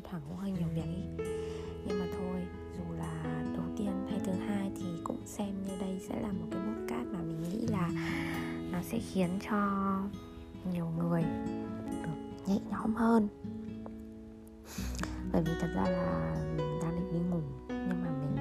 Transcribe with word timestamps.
thi 0.00 0.06
thoảng 0.10 0.22
cũng 0.28 0.36
hơi 0.36 0.50
nhiều 0.50 0.68
việc 0.74 0.84
ý. 0.84 1.24
Nhưng 1.86 1.98
mà 1.98 2.06
thôi 2.18 2.46
dù 2.78 2.94
là 2.98 3.42
đầu 3.56 3.64
tiên 3.76 4.06
hay 4.10 4.20
thứ 4.24 4.32
hai 4.32 4.70
thì 4.76 4.86
cũng 5.04 5.26
xem 5.26 5.62
như 5.62 5.70
đây 5.80 6.00
sẽ 6.08 6.20
là 6.20 6.32
một 6.32 6.46
cái 6.50 6.60
bút 6.66 6.86
cát 6.88 7.06
mà 7.06 7.18
mình 7.22 7.42
nghĩ 7.42 7.66
là 7.66 7.90
nó 8.72 8.78
sẽ 8.82 8.98
khiến 8.98 9.38
cho 9.50 9.56
nhiều 10.72 10.86
người 10.98 11.22
được 12.02 12.46
nhẹ 12.46 12.58
nhõm 12.70 12.94
hơn. 12.94 13.28
Bởi 15.32 15.42
vì 15.42 15.52
thật 15.60 15.68
ra 15.74 15.82
là 15.82 16.36
mình 16.56 16.78
đang 16.82 16.96
định 16.96 17.12
đi 17.12 17.18
ngủ 17.30 17.40
nhưng 17.68 18.02
mà 18.02 18.10
mình 18.10 18.36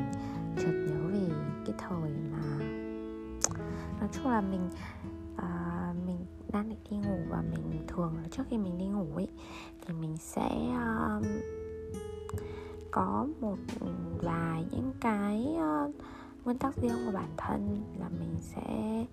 chợt 0.57 0.71
nhớ 0.71 1.07
về 1.07 1.35
cái 1.65 1.75
thời 1.77 2.11
mà 2.31 2.65
nói 3.99 4.09
chung 4.11 4.31
là 4.31 4.41
mình 4.41 4.69
uh, 5.35 6.05
mình 6.05 6.25
đang 6.51 6.69
định 6.69 6.79
đi 6.89 6.97
ngủ 6.97 7.17
và 7.29 7.41
mình 7.41 7.87
thường 7.87 8.17
là 8.17 8.27
trước 8.31 8.43
khi 8.49 8.57
mình 8.57 8.77
đi 8.77 8.85
ngủ 8.85 9.07
ấy 9.15 9.27
thì 9.85 9.93
mình 9.93 10.17
sẽ 10.17 10.49
uh, 11.17 11.25
có 12.91 13.27
một 13.41 13.57
vài 14.21 14.65
những 14.71 14.91
cái 15.01 15.55
uh, 15.55 15.95
nguyên 16.45 16.57
tắc 16.57 16.75
riêng 16.81 17.05
của 17.05 17.11
bản 17.13 17.29
thân 17.37 17.83
là 17.99 18.09
mình 18.19 18.35
sẽ 18.39 19.05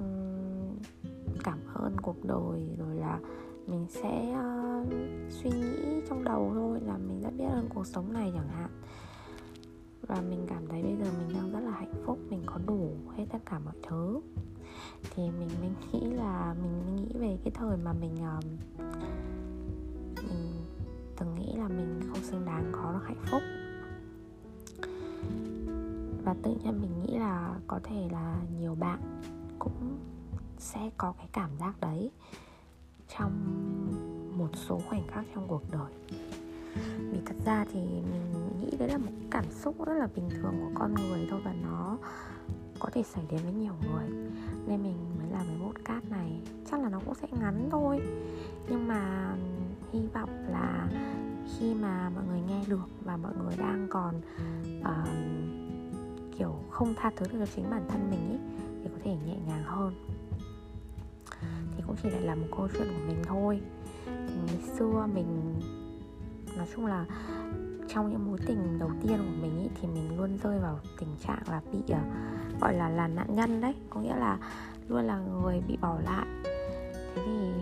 um, 0.00 0.76
cảm 1.44 1.58
ơn 1.74 1.96
cuộc 2.02 2.24
đời 2.24 2.68
rồi 2.78 2.96
là 2.96 3.18
mình 3.66 3.86
sẽ 3.88 4.36
uh, 4.38 4.88
suy 5.30 5.50
nghĩ 5.50 6.00
trong 6.08 6.24
đầu 6.24 6.50
thôi 6.54 6.80
là 6.86 6.96
mình 6.96 7.22
rất 7.22 7.30
biết 7.38 7.44
ơn 7.44 7.68
cuộc 7.74 7.86
sống 7.86 8.12
này 8.12 8.32
chẳng 8.34 8.48
hạn. 8.48 8.70
Và 10.06 10.20
mình 10.20 10.46
cảm 10.48 10.66
thấy 10.66 10.82
bây 10.82 10.96
giờ 10.96 11.10
mình 11.18 11.36
đang 11.36 11.52
rất 11.52 11.60
là 11.60 11.70
hạnh 11.70 12.02
phúc 12.04 12.18
mình 12.30 12.42
có 12.46 12.58
đủ 12.66 12.90
hết 13.16 13.24
tất 13.32 13.38
cả 13.46 13.58
mọi 13.58 13.74
thứ. 13.88 14.20
Thì 15.10 15.22
mình 15.22 15.48
mình 15.60 15.74
nghĩ 15.92 16.10
là 16.10 16.54
mình 16.62 16.96
nghĩ 16.96 17.18
về 17.18 17.38
cái 17.44 17.50
thời 17.54 17.76
mà 17.76 17.92
mình 17.92 18.14
uh, 18.14 18.44
xứng 22.34 22.44
đáng 22.44 22.72
có 22.72 22.92
được 22.92 23.04
hạnh 23.04 23.24
phúc. 23.26 23.42
Và 26.24 26.34
tự 26.42 26.54
nhiên 26.64 26.80
mình 26.80 27.02
nghĩ 27.02 27.18
là 27.18 27.54
có 27.66 27.80
thể 27.82 28.08
là 28.12 28.36
nhiều 28.58 28.74
bạn 28.74 29.00
cũng 29.58 29.98
sẽ 30.58 30.90
có 30.96 31.12
cái 31.18 31.28
cảm 31.32 31.50
giác 31.60 31.80
đấy 31.80 32.10
trong 33.18 33.32
một 34.38 34.48
số 34.54 34.80
khoảnh 34.88 35.06
khắc 35.08 35.24
trong 35.34 35.48
cuộc 35.48 35.62
đời. 35.70 35.92
Vì 36.98 37.18
thật 37.26 37.36
ra 37.44 37.64
thì 37.72 37.80
mình 37.80 38.60
nghĩ 38.60 38.76
đấy 38.78 38.88
là 38.88 38.98
một 38.98 39.12
cảm 39.30 39.44
xúc 39.50 39.86
rất 39.86 39.94
là 39.94 40.08
bình 40.16 40.30
thường 40.30 40.54
của 40.60 40.70
con 40.74 40.94
người 40.94 41.26
thôi 41.30 41.40
và 41.44 41.52
nó 41.52 41.98
có 42.78 42.88
thể 42.92 43.02
xảy 43.02 43.24
đến 43.30 43.40
với 43.42 43.52
nhiều 43.52 43.74
người. 43.80 44.08
Nên 44.66 44.82
mình 44.82 44.96
mới 45.18 45.30
làm 45.30 45.46
cái 45.46 45.56
podcast 45.62 46.10
này. 46.10 46.40
Chắc 46.70 46.80
là 46.80 46.88
nó 46.88 47.00
cũng 47.04 47.14
sẽ 47.14 47.28
ngắn 47.40 47.68
thôi. 47.70 48.00
Nhưng 48.68 48.88
mà 48.88 49.34
hy 49.92 50.00
vọng 50.14 50.30
là 50.48 50.88
khi 51.46 51.74
mà 51.74 52.10
mọi 52.14 52.24
người 52.24 52.40
nghe 52.40 52.64
được 52.68 52.88
và 53.04 53.16
mọi 53.16 53.32
người 53.44 53.56
đang 53.58 53.86
còn 53.90 54.20
uh, 54.80 55.08
kiểu 56.38 56.54
không 56.70 56.94
tha 56.96 57.10
thứ 57.16 57.26
được 57.32 57.38
cho 57.38 57.46
chính 57.56 57.70
bản 57.70 57.84
thân 57.88 58.10
mình 58.10 58.30
ý 58.30 58.38
thì 58.82 58.90
có 58.92 58.98
thể 59.04 59.16
nhẹ 59.26 59.36
nhàng 59.46 59.64
hơn. 59.64 59.94
Thì 61.76 61.82
cũng 61.86 61.96
chỉ 62.02 62.10
lại 62.10 62.20
là 62.20 62.34
một 62.34 62.46
câu 62.56 62.68
chuyện 62.72 62.88
của 62.88 63.06
mình 63.06 63.22
thôi. 63.26 63.60
Thì 64.06 64.34
ngày 64.46 64.58
xưa 64.78 65.06
mình 65.14 65.60
nói 66.56 66.66
chung 66.74 66.86
là 66.86 67.06
trong 67.88 68.10
những 68.10 68.26
mối 68.26 68.38
tình 68.46 68.78
đầu 68.78 68.90
tiên 69.02 69.16
của 69.18 69.42
mình 69.42 69.58
ý, 69.58 69.68
thì 69.80 69.88
mình 69.88 70.18
luôn 70.18 70.38
rơi 70.42 70.58
vào 70.58 70.78
tình 71.00 71.16
trạng 71.26 71.42
là 71.50 71.60
bị 71.72 71.78
uh, 71.78 72.60
gọi 72.60 72.74
là 72.74 72.88
là 72.88 73.08
nạn 73.08 73.36
nhân 73.36 73.60
đấy. 73.60 73.74
Có 73.90 74.00
nghĩa 74.00 74.16
là 74.16 74.38
luôn 74.88 75.04
là 75.04 75.18
người 75.18 75.62
bị 75.68 75.76
bỏ 75.80 75.98
lại. 76.04 76.26
Thế 77.14 77.22
thì 77.26 77.52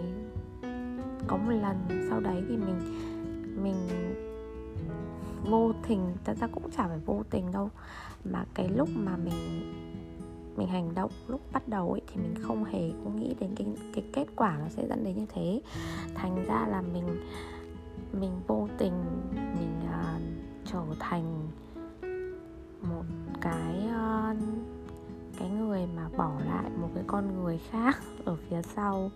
có 1.26 1.36
một 1.36 1.52
lần 1.52 2.06
sau 2.10 2.20
đấy 2.20 2.42
thì 2.48 2.56
mình 2.56 2.80
mình 3.62 3.88
vô 5.44 5.72
tình 5.88 6.14
thật 6.24 6.36
ra 6.40 6.46
cũng 6.46 6.70
chả 6.70 6.88
phải 6.88 6.98
vô 7.06 7.22
tình 7.30 7.52
đâu. 7.52 7.70
Mà 8.24 8.44
cái 8.54 8.68
lúc 8.68 8.88
mà 8.94 9.16
mình 9.16 9.72
mình 10.56 10.68
hành 10.68 10.94
động 10.94 11.10
lúc 11.28 11.40
bắt 11.52 11.68
đầu 11.68 11.92
ấy 11.92 12.00
thì 12.06 12.16
mình 12.16 12.34
không 12.42 12.64
hề 12.64 12.90
có 13.04 13.10
nghĩ 13.10 13.34
đến 13.40 13.54
cái 13.56 13.66
cái 13.94 14.04
kết 14.12 14.26
quả 14.36 14.56
nó 14.58 14.68
sẽ 14.68 14.86
dẫn 14.88 15.04
đến 15.04 15.16
như 15.16 15.26
thế. 15.34 15.60
Thành 16.14 16.44
ra 16.46 16.66
là 16.70 16.82
mình 16.82 17.04
mình 18.12 18.40
vô 18.46 18.68
tình 18.78 18.92
mình 19.34 19.80
uh, 19.84 20.22
trở 20.64 20.82
thành 20.98 21.48
một 22.82 23.04
cái 23.40 23.88
uh, 23.88 24.36
cái 25.38 25.50
người 25.50 25.86
mà 25.96 26.08
bỏ 26.16 26.32
lại 26.46 26.70
một 26.80 26.88
cái 26.94 27.04
con 27.06 27.42
người 27.42 27.60
khác 27.70 27.98
ở 28.24 28.36
phía 28.48 28.62
sau. 28.62 29.10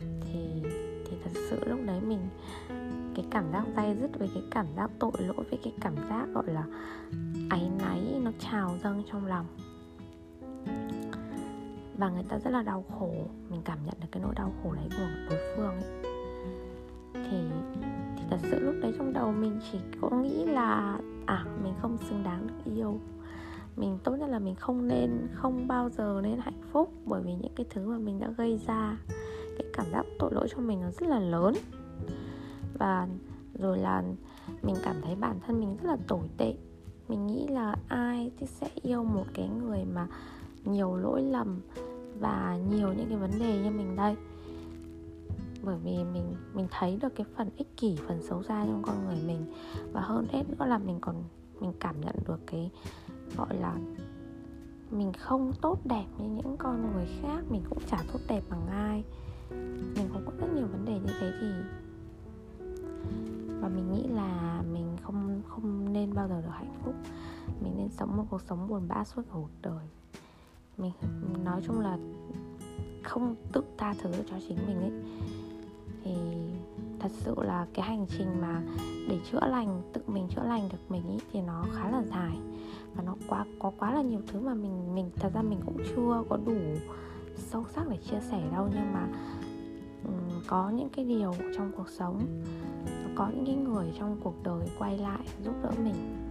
Thì 0.00 0.62
thì 1.06 1.16
thật 1.24 1.30
sự 1.50 1.64
lúc 1.66 1.78
đấy 1.84 2.00
mình 2.00 2.20
cái 3.16 3.24
cảm 3.30 3.52
giác 3.52 3.64
day 3.76 3.96
dứt, 4.00 4.18
với 4.18 4.30
cái 4.34 4.42
cảm 4.50 4.66
giác 4.76 4.90
tội 4.98 5.12
lỗi, 5.18 5.44
với 5.50 5.58
cái 5.62 5.72
cảm 5.80 5.94
giác, 6.08 6.26
gọi 6.34 6.44
là, 6.46 6.64
áy 7.50 7.70
náy, 7.78 8.20
nó 8.22 8.30
trào 8.38 8.78
dâng 8.82 9.02
trong 9.12 9.26
lòng. 9.26 9.46
Và 11.98 12.10
người 12.10 12.24
ta 12.28 12.38
rất 12.38 12.50
là 12.50 12.62
đau 12.62 12.84
khổ. 12.98 13.12
Mình 13.50 13.60
cảm 13.64 13.78
nhận 13.86 13.94
được 14.00 14.06
cái 14.12 14.22
nỗi 14.22 14.34
đau 14.34 14.52
khổ 14.62 14.72
đấy 14.72 14.88
của 14.90 15.08
đối 15.30 15.38
phương 15.56 15.74
ấy. 15.74 16.12
Thì 17.14 17.36
thì 18.16 18.22
thật 18.30 18.38
sự 18.42 18.60
lúc 18.60 18.74
đấy 18.82 18.94
trong 18.98 19.12
đầu 19.12 19.32
mình 19.32 19.60
chỉ 19.72 19.78
có 20.00 20.10
nghĩ 20.10 20.44
là 20.44 20.98
à 21.26 21.44
mình 21.62 21.74
không 21.82 21.98
xứng 21.98 22.22
đáng 22.24 22.46
được 22.46 22.72
yêu. 22.74 22.98
Mình 23.76 23.98
tốt 24.04 24.16
nhất 24.16 24.30
là 24.30 24.38
mình 24.38 24.54
không 24.54 24.88
nên, 24.88 25.10
không 25.34 25.68
bao 25.68 25.90
giờ 25.90 26.20
nên 26.22 26.38
hạnh 26.38 26.60
phúc, 26.72 26.92
bởi 27.04 27.22
vì 27.22 27.34
những 27.34 27.54
cái 27.56 27.66
thứ 27.70 27.88
mà 27.88 27.98
mình 27.98 28.20
đã 28.20 28.30
gây 28.36 28.60
ra, 28.66 28.96
cái 29.58 29.66
cảm 29.72 29.86
giác 29.92 30.06
tội 30.18 30.34
lỗi 30.34 30.48
cho 30.50 30.60
mình 30.60 30.80
nó 30.80 30.90
rất 30.90 31.08
là 31.08 31.18
lớn 31.18 31.54
và 32.78 33.08
rồi 33.58 33.78
là 33.78 34.02
mình 34.62 34.76
cảm 34.82 34.96
thấy 35.02 35.14
bản 35.14 35.40
thân 35.46 35.60
mình 35.60 35.76
rất 35.76 35.88
là 35.88 35.96
tồi 36.08 36.30
tệ. 36.36 36.54
Mình 37.08 37.26
nghĩ 37.26 37.46
là 37.46 37.76
ai 37.88 38.30
thì 38.38 38.46
sẽ 38.46 38.68
yêu 38.82 39.04
một 39.04 39.24
cái 39.34 39.48
người 39.48 39.84
mà 39.84 40.06
nhiều 40.64 40.96
lỗi 40.96 41.22
lầm 41.22 41.60
và 42.20 42.58
nhiều 42.70 42.92
những 42.92 43.08
cái 43.08 43.18
vấn 43.18 43.30
đề 43.38 43.62
như 43.62 43.70
mình 43.70 43.96
đây? 43.96 44.16
Bởi 45.62 45.76
vì 45.84 46.04
mình 46.12 46.34
mình 46.54 46.66
thấy 46.70 46.98
được 47.02 47.14
cái 47.16 47.26
phần 47.36 47.50
ích 47.56 47.76
kỷ, 47.76 47.96
phần 48.08 48.22
xấu 48.22 48.42
xa 48.42 48.64
trong 48.66 48.82
con 48.86 49.04
người 49.04 49.18
mình. 49.26 49.52
Và 49.92 50.00
hơn 50.00 50.26
hết 50.30 50.42
nữa 50.48 50.66
là 50.66 50.78
mình 50.78 50.98
còn, 51.00 51.24
mình 51.60 51.72
cảm 51.80 52.00
nhận 52.00 52.16
được 52.28 52.40
cái, 52.46 52.70
gọi 53.36 53.56
là, 53.56 53.76
mình 54.90 55.12
không 55.12 55.52
tốt 55.60 55.78
đẹp 55.84 56.04
như 56.18 56.28
những 56.28 56.56
con 56.56 56.92
người 56.92 57.06
khác, 57.22 57.44
mình 57.50 57.62
cũng 57.68 57.78
chả 57.90 58.04
tốt 58.12 58.18
đẹp 58.28 58.42
bằng 58.50 58.66
ai. 58.66 59.04
Mình 59.96 60.08
cũng 60.12 60.22
có 60.26 60.32
rất 60.38 60.46
nhiều 60.54 60.66
vấn 60.66 60.84
đề 60.84 60.92
như 60.92 61.12
thế 61.20 61.32
thì 61.40 61.46
phúc 66.86 66.94
mình 67.60 67.72
nên 67.76 67.88
sống 67.88 68.16
một 68.16 68.24
cuộc 68.30 68.40
sống 68.42 68.68
buồn 68.68 68.82
bã 68.88 69.04
suốt 69.04 69.22
cả 69.22 69.32
cuộc 69.34 69.50
đời. 69.62 69.86
Mình 70.76 70.92
nói 71.44 71.60
chung 71.66 71.80
là 71.80 71.98
không 73.02 73.34
tự 73.52 73.62
tha 73.78 73.94
thứ 74.02 74.12
cho 74.30 74.36
chính 74.48 74.58
mình 74.66 74.80
ấy. 74.80 74.92
Thì 76.04 76.14
thật 77.00 77.10
sự 77.12 77.34
là 77.38 77.66
cái 77.74 77.86
hành 77.86 78.06
trình 78.08 78.40
mà 78.40 78.62
để 79.08 79.18
chữa 79.30 79.46
lành 79.46 79.82
tự 79.92 80.00
mình 80.06 80.28
chữa 80.28 80.42
lành 80.42 80.68
được 80.68 80.78
mình 80.88 81.02
ý 81.08 81.18
thì 81.32 81.40
nó 81.40 81.64
khá 81.72 81.90
là 81.90 82.02
dài. 82.02 82.38
Và 82.94 83.02
nó 83.02 83.14
quá 83.28 83.44
có 83.58 83.72
quá 83.78 83.94
là 83.94 84.02
nhiều 84.02 84.20
thứ 84.26 84.40
mà 84.40 84.54
mình 84.54 84.94
mình 84.94 85.10
thật 85.16 85.30
ra 85.34 85.42
mình 85.42 85.60
cũng 85.66 85.78
chưa 85.88 86.24
có 86.28 86.38
đủ 86.46 86.56
sâu 87.36 87.64
sắc 87.74 87.88
để 87.88 87.96
chia 87.96 88.20
sẻ 88.30 88.42
đâu. 88.52 88.68
Nhưng 88.74 88.92
mà 88.92 89.08
um, 90.04 90.42
có 90.46 90.70
những 90.70 90.88
cái 90.88 91.04
điều 91.04 91.34
trong 91.56 91.72
cuộc 91.76 91.88
sống 91.88 92.44
có 93.14 93.28
những 93.34 93.46
cái 93.46 93.54
người 93.54 93.92
trong 93.98 94.20
cuộc 94.24 94.34
đời 94.42 94.68
quay 94.78 94.98
lại 94.98 95.26
giúp 95.44 95.54
đỡ 95.62 95.70
mình 95.84 96.25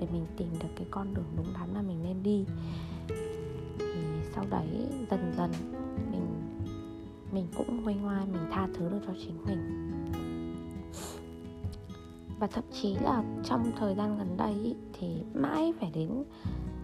để 0.00 0.06
mình 0.12 0.26
tìm 0.36 0.48
được 0.62 0.68
cái 0.76 0.86
con 0.90 1.14
đường 1.14 1.24
đúng 1.36 1.46
đắn 1.54 1.74
mà 1.74 1.82
mình 1.82 2.02
nên 2.02 2.22
đi. 2.22 2.44
Thì 3.78 4.00
sau 4.34 4.44
đấy 4.50 4.86
dần 5.10 5.32
dần 5.36 5.50
mình 6.12 6.26
mình 7.32 7.46
cũng 7.56 7.82
nguôi 7.82 7.94
ngoai 7.94 8.26
mình 8.26 8.42
tha 8.50 8.68
thứ 8.74 8.88
được 8.88 9.00
cho 9.06 9.12
chính 9.18 9.44
mình. 9.44 9.86
Và 12.38 12.46
thậm 12.46 12.64
chí 12.72 12.94
là 12.94 13.22
trong 13.44 13.72
thời 13.76 13.94
gian 13.94 14.18
gần 14.18 14.36
đây 14.36 14.54
ý, 14.64 14.74
thì 14.92 15.22
mãi 15.34 15.72
phải 15.80 15.90
đến 15.94 16.24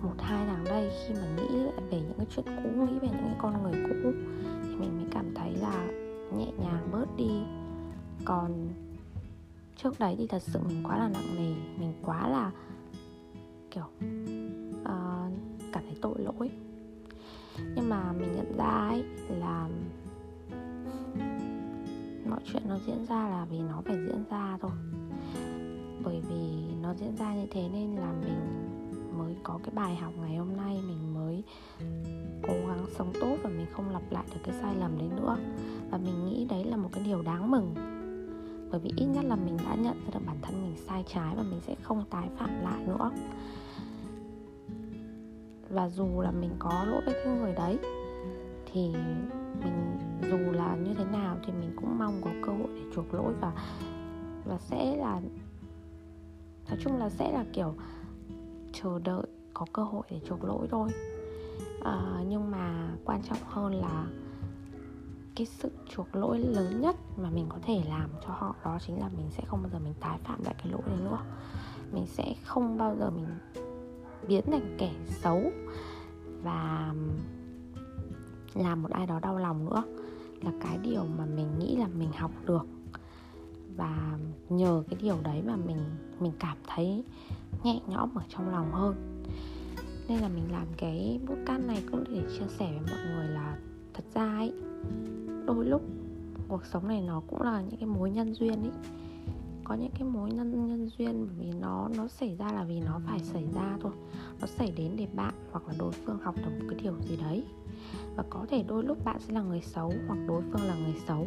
một 0.02 0.14
hai 0.18 0.46
tháng 0.46 0.64
đây 0.64 0.90
khi 1.06 1.14
mà 1.14 1.36
nghĩ 1.36 1.56
lại 1.56 1.80
về 1.90 2.00
những 2.00 2.14
cái 2.16 2.26
chuyện 2.36 2.46
cũ 2.46 2.68
nghĩ 2.74 2.98
về 2.98 3.08
những 3.08 3.24
cái 3.24 3.36
con 3.38 3.62
người 3.62 3.82
cũ 3.88 4.10
thì 4.62 4.74
mình 4.74 4.96
mới 4.96 5.06
cảm 5.10 5.34
thấy 5.34 5.54
là 5.54 5.86
nhẹ 6.36 6.52
nhàng 6.58 6.88
bớt 6.92 7.16
đi. 7.16 7.30
Còn 8.24 8.68
trước 9.76 9.98
đấy 9.98 10.14
thì 10.18 10.26
thật 10.26 10.42
sự 10.42 10.60
mình 10.68 10.82
quá 10.84 10.98
là 10.98 11.08
nặng 11.08 11.36
nề 11.36 11.54
mình 11.78 11.92
quá 12.02 12.28
là 12.28 12.52
kiểu 13.76 13.84
uh, 14.80 15.32
cảm 15.72 15.84
thấy 15.86 15.96
tội 16.00 16.14
lỗi. 16.18 16.50
Nhưng 17.74 17.88
mà 17.88 18.12
mình 18.12 18.28
nhận 18.36 18.56
ra 18.58 18.88
ấy 18.88 19.04
là 19.28 19.68
mọi 22.30 22.40
chuyện 22.44 22.62
nó 22.68 22.78
diễn 22.86 23.06
ra 23.06 23.28
là 23.28 23.46
vì 23.50 23.58
nó 23.58 23.82
phải 23.84 23.96
diễn 23.96 24.24
ra 24.30 24.58
thôi. 24.60 24.70
Bởi 26.04 26.20
vì 26.28 26.74
nó 26.82 26.94
diễn 26.94 27.16
ra 27.16 27.34
như 27.34 27.46
thế 27.50 27.68
nên 27.72 27.96
là 27.96 28.12
mình 28.12 28.38
mới 29.18 29.36
có 29.42 29.58
cái 29.64 29.74
bài 29.74 29.96
học 29.96 30.12
ngày 30.20 30.36
hôm 30.36 30.56
nay 30.56 30.82
mình 30.88 31.14
mới 31.14 31.42
cố 32.42 32.54
gắng 32.68 32.86
sống 32.98 33.12
tốt 33.20 33.36
và 33.42 33.50
mình 33.50 33.66
không 33.72 33.90
lặp 33.90 34.02
lại 34.10 34.24
được 34.34 34.40
cái 34.44 34.54
sai 34.60 34.74
lầm 34.74 34.98
đấy 34.98 35.08
nữa. 35.16 35.36
Và 35.90 35.98
mình 35.98 36.26
nghĩ 36.26 36.46
đấy 36.50 36.64
là 36.64 36.76
một 36.76 36.88
cái 36.92 37.04
điều 37.04 37.22
đáng 37.22 37.50
mừng. 37.50 37.74
Bởi 38.70 38.80
vì 38.80 38.90
ít 38.96 39.06
nhất 39.06 39.24
là 39.24 39.36
mình 39.36 39.56
đã 39.56 39.74
nhận 39.74 40.00
ra 40.04 40.10
được 40.14 40.20
bản 40.26 40.36
thân 40.42 40.62
mình 40.62 40.76
sai 40.76 41.04
trái 41.06 41.34
và 41.36 41.42
mình 41.42 41.60
sẽ 41.66 41.74
không 41.82 42.04
tái 42.10 42.28
phạm 42.38 42.50
lại 42.62 42.84
nữa 42.86 43.10
và 45.76 45.88
dù 45.88 46.20
là 46.20 46.30
mình 46.30 46.50
có 46.58 46.84
lỗi 46.84 47.02
với 47.04 47.14
cái 47.24 47.34
người 47.38 47.52
đấy 47.52 47.78
thì 48.72 48.94
mình 49.60 49.98
dù 50.30 50.52
là 50.52 50.76
như 50.76 50.94
thế 50.94 51.04
nào 51.04 51.36
thì 51.46 51.52
mình 51.52 51.72
cũng 51.76 51.98
mong 51.98 52.20
có 52.24 52.30
cơ 52.46 52.52
hội 52.52 52.68
để 52.74 52.82
chuộc 52.94 53.14
lỗi 53.14 53.34
và 53.40 53.52
và 54.44 54.58
sẽ 54.58 54.96
là 54.96 55.20
nói 56.68 56.78
chung 56.80 56.98
là 56.98 57.08
sẽ 57.08 57.32
là 57.32 57.44
kiểu 57.52 57.74
chờ 58.72 58.98
đợi 59.04 59.26
có 59.54 59.66
cơ 59.72 59.82
hội 59.82 60.02
để 60.10 60.20
chuộc 60.28 60.44
lỗi 60.44 60.68
thôi. 60.70 60.90
À, 61.84 62.22
nhưng 62.28 62.50
mà 62.50 62.88
quan 63.04 63.22
trọng 63.22 63.38
hơn 63.44 63.74
là 63.74 64.06
cái 65.36 65.46
sự 65.46 65.70
chuộc 65.88 66.16
lỗi 66.16 66.38
lớn 66.38 66.80
nhất 66.80 66.96
mà 67.16 67.30
mình 67.30 67.46
có 67.48 67.58
thể 67.62 67.82
làm 67.88 68.10
cho 68.26 68.32
họ 68.32 68.54
đó 68.64 68.78
chính 68.86 69.00
là 69.00 69.08
mình 69.16 69.26
sẽ 69.30 69.42
không 69.46 69.62
bao 69.62 69.70
giờ 69.72 69.78
mình 69.78 69.94
tái 70.00 70.18
phạm 70.24 70.44
lại 70.44 70.54
cái 70.58 70.72
lỗi 70.72 70.82
đấy 70.86 70.96
nữa. 71.04 71.18
Mình 71.92 72.06
sẽ 72.06 72.34
không 72.44 72.78
bao 72.78 72.96
giờ 72.96 73.10
mình 73.10 73.26
biến 74.28 74.44
thành 74.46 74.76
kẻ 74.78 74.94
xấu 75.06 75.42
và 76.42 76.94
làm 78.54 78.82
một 78.82 78.90
ai 78.90 79.06
đó 79.06 79.20
đau 79.20 79.38
lòng 79.38 79.64
nữa 79.64 79.82
là 80.42 80.52
cái 80.60 80.78
điều 80.82 81.04
mà 81.18 81.26
mình 81.26 81.58
nghĩ 81.58 81.76
là 81.76 81.88
mình 81.98 82.10
học 82.16 82.30
được. 82.46 82.66
Và 83.76 84.18
nhờ 84.48 84.82
cái 84.90 84.98
điều 85.02 85.16
đấy 85.22 85.42
mà 85.46 85.56
mình 85.56 85.78
mình 86.20 86.32
cảm 86.38 86.56
thấy 86.66 87.04
nhẹ 87.64 87.80
nhõm 87.86 88.14
ở 88.14 88.22
trong 88.28 88.50
lòng 88.50 88.72
hơn. 88.72 89.24
Nên 90.08 90.20
là 90.20 90.28
mình 90.28 90.52
làm 90.52 90.66
cái 90.76 91.20
bút 91.28 91.36
can 91.46 91.66
này 91.66 91.82
cũng 91.90 92.04
để 92.08 92.22
chia 92.38 92.46
sẻ 92.48 92.72
với 92.72 92.90
mọi 92.90 93.14
người 93.14 93.28
là 93.28 93.58
thật 93.94 94.04
ra 94.14 94.36
ấy, 94.36 94.52
đôi 95.46 95.64
lúc 95.64 95.82
cuộc 96.48 96.64
sống 96.64 96.88
này 96.88 97.00
nó 97.00 97.22
cũng 97.26 97.42
là 97.42 97.62
những 97.62 97.76
cái 97.80 97.88
mối 97.88 98.10
nhân 98.10 98.34
duyên 98.34 98.62
ấy 98.62 98.72
có 99.68 99.74
những 99.74 99.90
cái 99.90 100.08
mối 100.08 100.30
nhân 100.30 100.66
nhân 100.66 100.88
duyên 100.98 101.26
bởi 101.26 101.34
vì 101.38 101.58
nó 101.60 101.88
nó 101.96 102.08
xảy 102.08 102.36
ra 102.36 102.52
là 102.52 102.64
vì 102.64 102.80
nó 102.80 103.00
phải 103.06 103.18
xảy 103.18 103.44
ra 103.54 103.76
thôi. 103.80 103.92
Nó 104.40 104.46
xảy 104.46 104.72
đến 104.76 104.92
để 104.96 105.06
bạn 105.14 105.34
hoặc 105.52 105.68
là 105.68 105.74
đối 105.78 105.92
phương 105.92 106.18
học 106.18 106.34
được 106.36 106.50
một 106.58 106.66
cái 106.70 106.78
điều 106.82 106.94
gì 107.00 107.16
đấy. 107.16 107.44
Và 108.16 108.24
có 108.30 108.46
thể 108.48 108.64
đôi 108.68 108.84
lúc 108.84 109.04
bạn 109.04 109.16
sẽ 109.20 109.34
là 109.34 109.42
người 109.42 109.60
xấu 109.60 109.92
hoặc 110.06 110.18
đối 110.28 110.42
phương 110.42 110.62
là 110.68 110.74
người 110.74 110.94
xấu. 111.06 111.26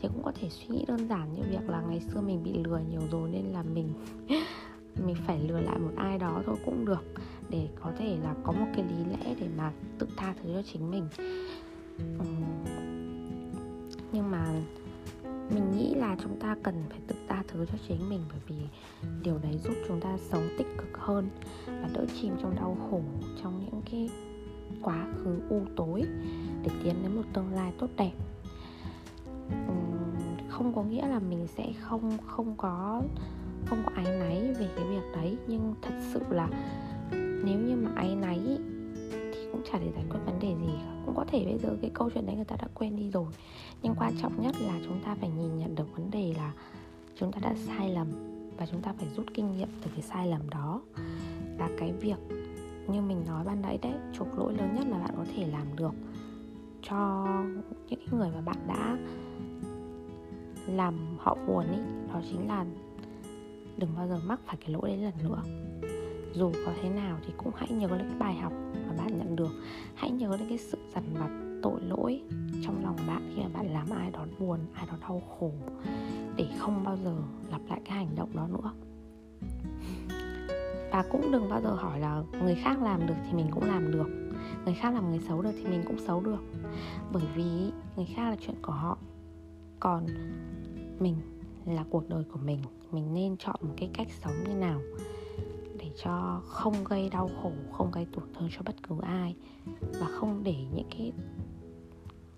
Thì 0.00 0.08
cũng 0.08 0.22
có 0.22 0.32
thể 0.40 0.48
suy 0.50 0.66
nghĩ 0.68 0.84
đơn 0.88 1.08
giản 1.08 1.34
như 1.34 1.42
việc 1.50 1.68
là 1.68 1.82
ngày 1.88 2.00
xưa 2.00 2.20
mình 2.20 2.42
bị 2.42 2.52
lừa 2.64 2.80
nhiều 2.90 3.02
rồi 3.10 3.30
nên 3.30 3.44
là 3.44 3.62
mình 3.62 3.92
mình 5.06 5.16
phải 5.26 5.40
lừa 5.48 5.60
lại 5.60 5.78
một 5.78 5.92
ai 5.96 6.18
đó 6.18 6.42
thôi 6.46 6.56
cũng 6.64 6.84
được. 6.84 7.04
Để 7.50 7.68
có 7.80 7.92
thể 7.98 8.18
là 8.22 8.34
có 8.44 8.52
một 8.52 8.66
cái 8.76 8.84
lý 8.84 9.04
lẽ 9.10 9.34
để 9.40 9.48
mà 9.56 9.72
tự 9.98 10.06
tha 10.16 10.34
thứ 10.42 10.48
cho 10.54 10.62
chính 10.72 10.90
mình. 10.90 11.08
Nhưng 14.12 14.30
mà 14.30 14.62
mình 15.50 15.72
nghĩ 15.72 15.94
là 15.94 16.16
chúng 16.22 16.40
ta 16.40 16.56
cần 16.62 16.84
phải 16.90 16.98
tự 17.06 17.14
tha 17.28 17.42
thứ 17.48 17.66
cho 17.72 17.78
chính 17.88 18.08
mình 18.08 18.20
bởi 18.28 18.38
vì 18.48 18.56
điều 19.22 19.38
đấy 19.38 19.60
giúp 19.64 19.74
chúng 19.88 20.00
ta 20.00 20.18
sống 20.18 20.48
tích 20.58 20.66
cực 20.78 20.98
hơn 20.98 21.28
và 21.66 21.88
đỡ 21.94 22.06
chìm 22.20 22.34
trong 22.42 22.56
đau 22.56 22.76
khổ, 22.90 23.00
trong 23.42 23.60
những 23.60 23.82
cái 23.90 24.10
quá 24.82 25.06
khứ 25.16 25.38
u 25.48 25.62
tối 25.76 26.02
để 26.62 26.70
tiến 26.84 26.94
đến 27.02 27.16
một 27.16 27.22
tương 27.32 27.52
lai 27.52 27.72
tốt 27.78 27.90
đẹp. 27.96 28.12
Không 30.48 30.74
có 30.74 30.82
nghĩa 30.82 31.06
là 31.06 31.18
mình 31.18 31.46
sẽ 31.46 31.72
không 31.80 32.18
không 32.26 32.54
có 32.56 33.02
không 33.66 33.82
có 33.84 33.92
áy 33.94 34.04
náy 34.04 34.54
về 34.58 34.68
cái 34.76 34.84
việc 34.84 35.02
đấy, 35.14 35.36
nhưng 35.46 35.74
thật 35.82 35.94
sự 36.12 36.20
là 36.30 36.48
nếu 37.44 37.58
như 37.58 37.76
mà 37.76 37.90
áy 37.96 38.14
náy 38.14 38.40
thì 39.10 39.48
cũng 39.52 39.62
chả 39.72 39.78
để 39.78 39.92
giải 39.94 40.04
quyết 40.10 40.20
thể 41.26 41.44
bây 41.44 41.58
giờ 41.58 41.76
cái 41.80 41.90
câu 41.94 42.10
chuyện 42.14 42.26
đấy 42.26 42.36
người 42.36 42.44
ta 42.44 42.56
đã 42.56 42.68
quên 42.74 42.96
đi 42.96 43.10
rồi. 43.10 43.26
Nhưng 43.82 43.94
quan 43.94 44.12
trọng 44.22 44.42
nhất 44.42 44.54
là 44.60 44.80
chúng 44.84 45.00
ta 45.04 45.14
phải 45.20 45.30
nhìn 45.30 45.58
nhận 45.58 45.74
được 45.74 45.96
vấn 45.96 46.10
đề 46.10 46.34
là 46.36 46.52
chúng 47.16 47.32
ta 47.32 47.38
đã 47.42 47.54
sai 47.54 47.90
lầm 47.90 48.06
và 48.56 48.66
chúng 48.66 48.82
ta 48.82 48.92
phải 48.98 49.08
rút 49.16 49.26
kinh 49.34 49.56
nghiệm 49.56 49.68
từ 49.82 49.90
cái 49.94 50.02
sai 50.02 50.28
lầm 50.28 50.50
đó. 50.50 50.82
Và 51.58 51.70
cái 51.78 51.92
việc 51.92 52.18
như 52.88 53.00
mình 53.00 53.24
nói 53.26 53.44
ban 53.44 53.62
nãy 53.62 53.78
đấy 53.82 53.92
trục 54.12 54.38
lỗi 54.38 54.54
lớn 54.54 54.74
nhất 54.74 54.86
là 54.88 54.98
bạn 54.98 55.10
có 55.16 55.24
thể 55.36 55.46
làm 55.46 55.76
được 55.76 55.94
cho 56.82 57.26
những 57.88 58.00
cái 58.00 58.08
người 58.18 58.30
mà 58.34 58.40
bạn 58.40 58.56
đã 58.66 58.96
làm 60.66 60.98
họ 61.18 61.36
buồn 61.46 61.64
ý, 61.72 61.78
đó 62.12 62.20
chính 62.30 62.48
là 62.48 62.64
đừng 63.76 63.90
bao 63.96 64.08
giờ 64.08 64.20
mắc 64.26 64.40
phải 64.46 64.56
cái 64.60 64.70
lỗi 64.70 64.88
đấy 64.88 64.98
lần 64.98 65.14
nữa. 65.22 65.42
Dù 66.34 66.52
có 66.66 66.72
thế 66.82 66.88
nào 66.88 67.18
thì 67.26 67.32
cũng 67.36 67.52
hãy 67.56 67.68
nhớ 67.70 67.88
lấy 67.88 67.98
cái 67.98 68.18
bài 68.18 68.36
học 68.36 68.52
được. 69.36 69.50
Hãy 69.94 70.10
nhớ 70.10 70.36
đến 70.38 70.48
cái 70.48 70.58
sự 70.58 70.78
dằn 70.94 71.04
vặt, 71.14 71.30
tội 71.62 71.80
lỗi 71.80 72.22
trong 72.62 72.84
lòng 72.84 72.96
bạn 73.06 73.32
khi 73.34 73.42
mà 73.42 73.48
bạn 73.48 73.72
làm 73.72 73.90
ai 73.90 74.10
đó 74.10 74.26
buồn, 74.38 74.60
ai 74.74 74.86
đó 74.86 74.94
đau 75.00 75.22
khổ, 75.38 75.52
để 76.36 76.48
không 76.58 76.84
bao 76.84 76.98
giờ 77.04 77.16
lặp 77.50 77.60
lại 77.68 77.80
cái 77.84 77.96
hành 77.96 78.14
động 78.16 78.36
đó 78.36 78.48
nữa. 78.48 78.72
Và 80.92 81.04
cũng 81.10 81.32
đừng 81.32 81.48
bao 81.48 81.60
giờ 81.62 81.70
hỏi 81.70 82.00
là 82.00 82.22
người 82.42 82.54
khác 82.54 82.82
làm 82.82 83.06
được 83.06 83.14
thì 83.26 83.32
mình 83.32 83.46
cũng 83.50 83.64
làm 83.64 83.92
được, 83.92 84.08
người 84.64 84.74
khác 84.74 84.94
làm 84.94 85.10
người 85.10 85.20
xấu 85.28 85.42
được 85.42 85.52
thì 85.54 85.64
mình 85.64 85.82
cũng 85.86 85.98
xấu 85.98 86.20
được. 86.20 86.40
Bởi 87.12 87.24
vì 87.34 87.72
người 87.96 88.06
khác 88.14 88.30
là 88.30 88.36
chuyện 88.40 88.56
của 88.62 88.72
họ, 88.72 88.98
còn 89.80 90.06
mình 91.00 91.16
là 91.66 91.84
cuộc 91.90 92.08
đời 92.08 92.24
của 92.32 92.38
mình 92.44 92.58
mình 92.92 93.14
nên 93.14 93.36
chọn 93.36 93.56
một 93.60 93.74
cái 93.76 93.90
cách 93.94 94.08
sống 94.22 94.34
như 94.48 94.54
nào 94.54 94.80
cho 96.02 96.40
không 96.46 96.84
gây 96.84 97.08
đau 97.08 97.30
khổ, 97.42 97.52
không 97.72 97.90
gây 97.90 98.06
tổn 98.12 98.24
thương 98.34 98.48
cho 98.56 98.62
bất 98.64 98.74
cứ 98.88 98.94
ai 99.02 99.36
và 100.00 100.06
không 100.06 100.44
để 100.44 100.56
những 100.74 100.88
cái 100.90 101.12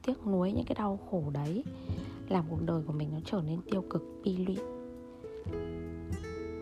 tiếc 0.03 0.27
nuối, 0.27 0.53
những 0.53 0.65
cái 0.65 0.75
đau 0.79 0.99
khổ 1.11 1.25
đấy 1.33 1.65
làm 2.29 2.45
cuộc 2.51 2.63
đời 2.63 2.83
của 2.87 2.93
mình 2.93 3.09
nó 3.13 3.19
trở 3.25 3.43
nên 3.47 3.61
tiêu 3.71 3.85
cực, 3.91 4.03
bi 4.25 4.37
lụy. 4.37 4.59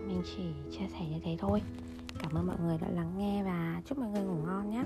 Mình 0.07 0.23
chỉ 0.25 0.43
chia 0.71 0.87
sẻ 0.93 1.07
như 1.11 1.21
thế 1.25 1.37
thôi. 1.39 1.63
Cảm 2.19 2.35
ơn 2.35 2.47
mọi 2.47 2.57
người 2.61 2.79
đã 2.79 2.89
lắng 2.89 3.13
nghe 3.19 3.43
và 3.45 3.83
chúc 3.87 3.99
mọi 3.99 4.09
người 4.09 4.23
ngủ 4.23 4.35
ngon 4.47 4.71
nhé. 4.71 4.85